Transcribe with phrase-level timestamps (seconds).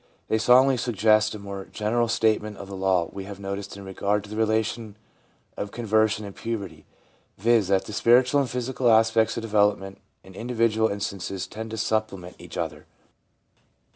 [0.29, 4.23] They strongly suggest a more general statement of the law we have noticed in regard
[4.23, 4.97] to the relation
[5.55, 6.85] of con version and puberty,
[7.37, 12.35] viz., that the spiritual and physical aspects of development in individual instances tend to supplement
[12.39, 12.87] each other.